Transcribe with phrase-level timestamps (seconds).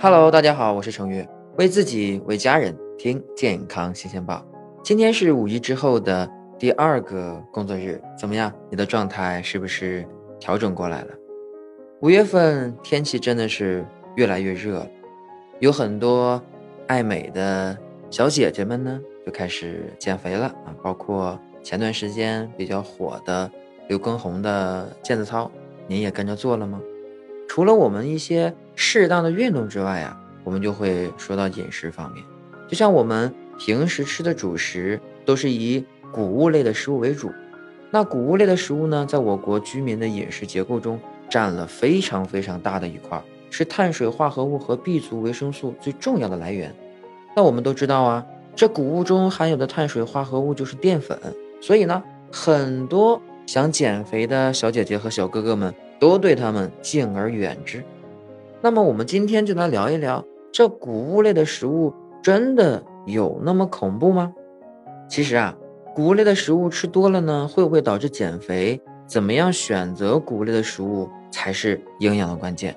[0.00, 4.46] Hello，大家好，我是程月，为自己为家人听健康新鲜报。
[4.80, 8.52] 今天是五一之后的第二个工作日，怎么样？
[8.70, 10.06] 你的状态是不是
[10.38, 11.08] 调整过来了？
[12.00, 13.84] 五月份天气真的是
[14.14, 14.90] 越来越热了，
[15.58, 16.40] 有很多
[16.86, 17.76] 爱美的
[18.08, 23.50] 小姐姐们呢就开始减肥了啊，包括前段时间比较火的
[23.88, 25.50] 刘畊宏的毽子操，
[25.88, 26.80] 您也跟着做了吗？
[27.48, 32.24] 除了我们一些适当的运动之外啊，我们就会说到饮食方面。
[32.68, 37.28] 就像我们平时吃的主食都是以谷物类的食物为主，
[37.90, 43.20] 那谷物类的食物呢，在我国居民的饮食结构中占了非常非常大的一块，
[43.50, 46.72] 是碳水化合物和 B 族维生素最重要的来源。
[47.34, 51.18] 那我们都知道啊，这谷物中含有的碳水化合物就是淀粉，
[51.60, 55.74] 所以呢，很多想减肥的小姐姐和小哥哥们。
[56.00, 57.82] 都对他们敬而远之。
[58.60, 64.34] 那么，我们今天就来聊一聊，这谷物类的食物真的有那么恐怖吗？
[65.08, 65.56] 其实啊，
[65.94, 68.80] 谷物类的食物吃多了呢，会不会导致减肥？
[69.06, 72.74] 怎么样选择谷物类的食物才是营养的关键？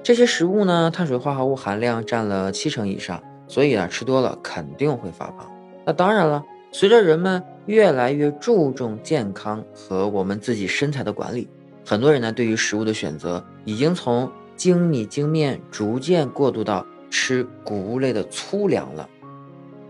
[0.00, 5.50] 这些食物呢，碳水化合物含量占了七成以上，所以啊，吃多了肯定会发胖。
[5.84, 11.48] 那当然了，随着人们越来越注重健康和我们自己身材的管理。
[11.84, 19.08] 很多人呢，对于食物的选择已经从精米精面逐渐过渡到吃谷物类的粗粮了。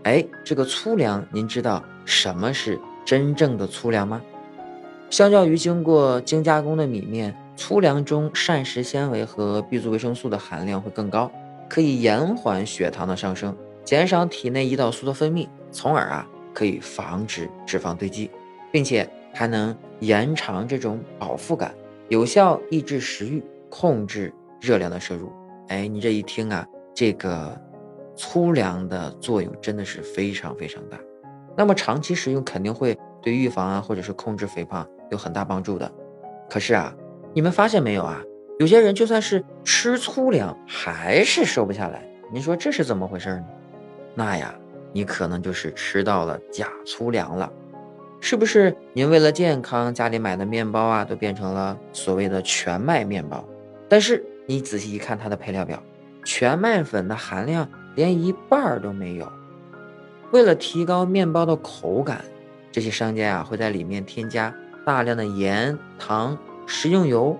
[0.03, 4.21] 哎，这个粗粮，您知道什么是真正的粗粮吗？
[5.09, 11.31] 相较于经过精加工的米面，粗粮中膳食纤维和 B 族维生素的含量会更高，
[11.69, 18.29] 可以延缓血糖的上升，减少体内胰岛素的分泌，从而啊可以防止脂肪堆积，
[18.71, 21.73] 并且还能延长这种饱腹感。
[22.09, 25.31] 有效抑制食欲，控制热量的摄入。
[25.67, 27.59] 哎，你这一听啊，这个
[28.15, 30.99] 粗粮的作用真的是非常非常大。
[31.57, 35.91] 那么长期食用肯定会对预防啊，或者是控制肥胖有很大帮助的。
[36.49, 36.93] 可是啊，
[37.33, 38.21] 你们发现没有啊？
[38.59, 42.07] 有些人就算是吃粗粮，还是瘦不下来。
[42.31, 43.45] 您说这是怎么回事呢？
[44.13, 44.55] 那呀，
[44.93, 47.51] 你可能就是吃到了假粗粮了。
[48.21, 53.43] 是不是您为了健康，家里买的面包啊，都变成了所谓的全麦面包？
[53.87, 55.81] 但是你仔细一看它的配料表，
[56.23, 59.31] 全麦粉的含量连一半都没有。
[60.31, 62.23] 为了提高面包的口感，
[62.71, 64.53] 这些商家啊会在里面添加
[64.85, 67.37] 大量的盐、糖、食用油。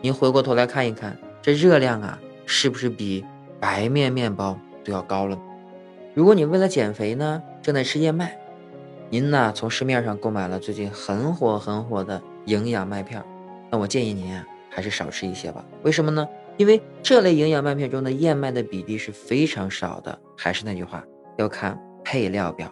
[0.00, 3.24] 您回过头来看一看，这热量啊，是不是比
[3.60, 5.38] 白面面包都要高了？
[6.12, 8.36] 如果你为了减肥呢，正在吃燕麦。
[9.10, 13.22] 您呢，从市面上购买了最近很火很火的营养麦片，
[13.70, 15.64] 那我建议您啊，还是少吃一些吧。
[15.84, 16.28] 为什么呢？
[16.56, 20.18] 因为这类营养麦片中的燕麦的比例是非常少的。
[20.36, 21.04] 还是那句话，
[21.36, 22.68] 要看配料表，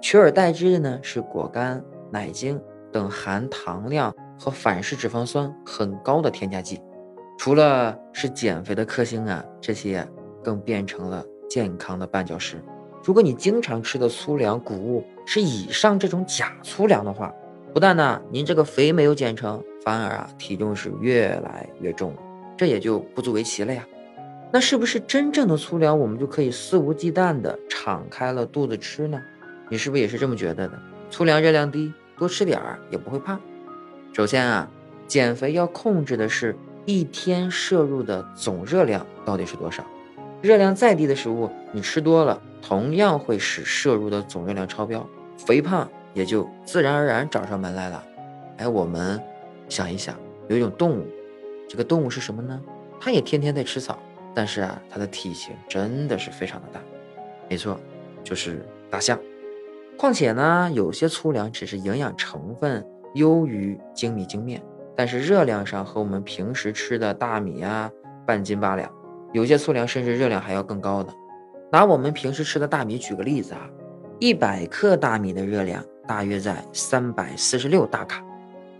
[0.00, 2.60] 取而代之的呢是果干、奶精
[2.92, 6.80] 等含糖量和反式脂肪酸很高的添加剂。
[7.38, 10.06] 除了是减肥的克星啊，这些
[10.44, 12.62] 更变成了健康的绊脚石。
[13.04, 17.34] 如果你经常吃的粗粮谷物是以上这种假粗粮的话，
[17.74, 22.14] 不但呢您这个肥没有减成，反而啊体重是越来越重，
[22.56, 23.86] 这也就不足为奇了呀。
[24.52, 29.18] 那是不是真正的粗粮我们就可以肆无忌惮的敞开了肚子吃呢？
[29.70, 30.78] 你是不是也是这么觉得的？
[31.10, 33.40] 粗粮热量低，多吃点儿也不会胖。
[34.12, 34.68] 首先啊，
[35.06, 36.54] 减肥要控制的是
[36.84, 39.82] 一天摄入的总热量到底是多少。
[40.42, 48.04] 热量再低的食物，你吃多了，同样会使摄入的总热量超标，肥胖也就自然而然找上门来了。
[48.58, 49.18] 哎，我们
[49.72, 50.14] 想一想，
[50.48, 51.06] 有一种动物，
[51.66, 52.60] 这个动物是什么呢？
[53.00, 53.98] 它也天天在吃草，
[54.34, 56.78] 但是啊，它的体型真的是非常的大。
[57.48, 57.80] 没错，
[58.22, 59.18] 就是大象。
[59.96, 64.62] 况且呢，有些粗粮只是营养成分优于精米精面，
[64.94, 67.90] 但是热量上和我们平时吃的大米啊
[68.26, 68.92] 半斤八两。
[69.32, 71.10] 有些粗粮甚至热量还要更高的。
[71.70, 73.66] 拿我们平时吃的大米举个例子啊，
[74.18, 78.22] 一百克大米的热量大约在三百四十六大卡，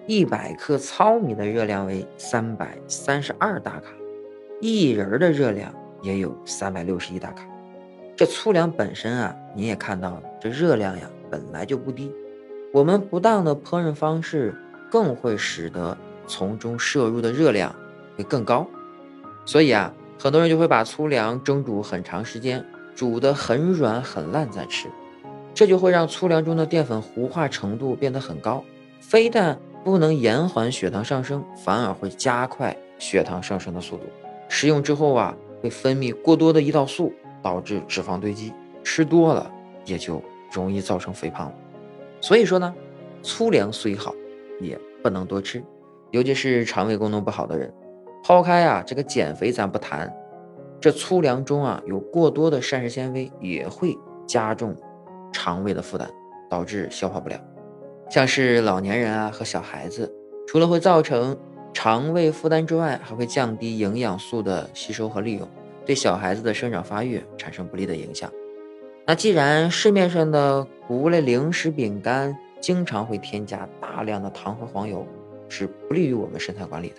[0.06, 3.88] 一百克糙米的热量为三百三十二大卡，
[4.60, 5.72] 薏仁的热量
[6.02, 7.46] 也有三百六十一大卡。
[8.16, 12.12] 这粗粮本身啊，你也看到了，这热量呀本来就不低，
[12.72, 14.54] 我们不当的烹饪方式
[14.90, 15.96] 更会使得
[16.26, 17.74] 从中摄入的热量
[18.16, 18.66] 会更高，
[19.44, 19.92] 所以啊。
[20.18, 22.64] 很多人就会把粗粮蒸煮很长时间，
[22.94, 24.88] 煮得很软很烂再吃，
[25.52, 28.62] 这就会让粗粮中的淀粉糊化程度变得很高，
[29.00, 34.04] 非但不能延缓血糖上升，反而会加快血糖上升的速度。
[34.48, 37.12] 食用之后啊，会分泌过多的胰岛素，
[37.42, 38.52] 导致脂肪堆积，
[38.84, 39.50] 吃多了
[39.84, 41.52] 也就容易造成肥胖。
[42.20, 42.72] 所以说呢，
[43.22, 44.14] 粗粮虽好，
[44.60, 45.64] 也不能多吃，
[46.10, 47.72] 尤其是肠胃功能不好的人。
[48.22, 50.14] 抛开啊这个减肥咱不谈，
[50.80, 53.98] 这粗粮中啊有过多的膳食纤维，也会
[54.28, 54.76] 加重
[55.32, 56.08] 肠胃的负担，
[56.48, 57.51] 导致消化不良。
[58.12, 60.12] 像是老年人啊和小孩子，
[60.46, 61.34] 除了会造成
[61.72, 65.48] 肠胃负担之外，还会降低营养素的吸收和利用，
[65.86, 68.30] 对小孩子的生长发育产生不利的影响。
[69.06, 75.06] 那既然市面上的谷物类零食、饼干经常会添加大量的糖和黄油，
[75.48, 76.96] 是不利于我们身材管理的。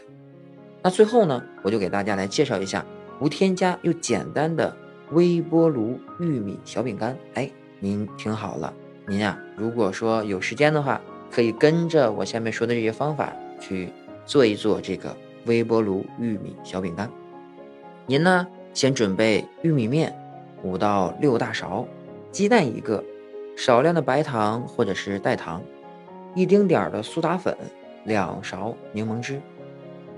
[0.82, 2.84] 那最后呢，我就给大家来介绍一下
[3.22, 4.76] 无添加又简单的
[5.12, 7.16] 微波炉玉米小饼干。
[7.36, 7.48] 哎，
[7.80, 8.74] 您听好了，
[9.06, 13.92] 您呀，如果说有时间的话，可以跟着我下面说的这些方法去
[14.26, 15.16] 做一做这个
[15.46, 17.10] 微波炉玉米小饼干。
[18.06, 20.16] 您呢，先准备玉米面。
[20.64, 21.86] 五到六大勺，
[22.32, 23.04] 鸡蛋一个，
[23.58, 25.62] 少量的白糖或者是代糖，
[26.34, 27.54] 一丁点儿的苏打粉，
[28.06, 29.42] 两勺柠檬汁。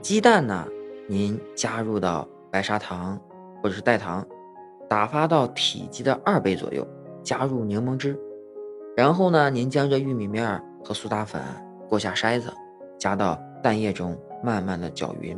[0.04, 0.68] 鸡蛋呢，
[1.08, 3.20] 您加入到白砂糖
[3.60, 4.24] 或者是代糖，
[4.88, 6.88] 打发到体积的二倍左右，
[7.24, 8.16] 加入柠檬汁，
[8.96, 11.42] 然后呢，您将这玉米面和苏打粉
[11.90, 12.52] 过下筛子，
[12.98, 15.38] 加到蛋液中，慢慢的搅匀，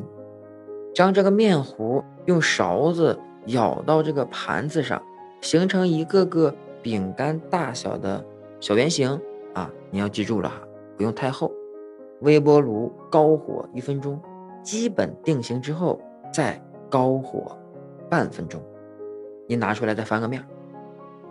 [0.94, 3.20] 将这个面糊用勺子。
[3.48, 5.02] 舀到这个盘子上，
[5.40, 8.22] 形成一个个饼干大小的
[8.60, 9.18] 小圆形
[9.54, 9.72] 啊！
[9.90, 10.60] 你要记住了哈，
[10.98, 11.50] 不用太厚。
[12.20, 14.22] 微波炉高火一分钟，
[14.62, 15.98] 基本定型之后
[16.34, 17.58] 再高火
[18.10, 18.62] 半分钟。
[19.48, 20.46] 您拿出来再翻个面，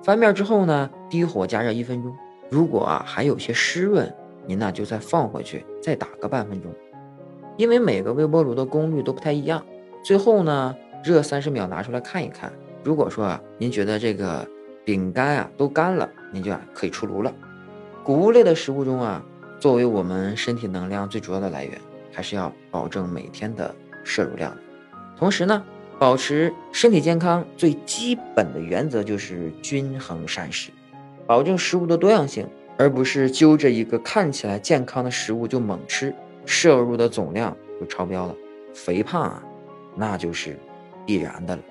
[0.06, 2.16] 翻面之后呢，低火加热一分钟。
[2.48, 4.14] 如果啊还有些湿润，
[4.46, 6.72] 您呢就再放回去，再打个半分钟。
[7.56, 9.66] 因为每个微波炉的功率都不太一样，
[10.04, 10.76] 最后呢。
[11.04, 12.52] 热三十秒，拿出来看一看。
[12.82, 14.44] 如果说啊，您觉得这个
[14.84, 17.32] 饼干啊都干了，您就啊可以出炉了。
[18.02, 19.22] 谷物类的食物中啊，
[19.60, 21.80] 作为我们身体能量最主要的来源，
[22.12, 23.72] 还是要保证每天的
[24.02, 24.56] 摄入量。
[25.16, 25.62] 同时呢，
[25.98, 30.70] 保持身体健康最基本的原则就是均衡膳食，
[31.26, 36.14] 保证食物的多样性，而不是揪着一个看起来健康的食物就猛吃，
[36.44, 38.34] 摄入的总量就超标了，
[38.74, 39.42] 肥胖啊，
[39.96, 40.58] 那就是。
[41.06, 41.62] 必然的了。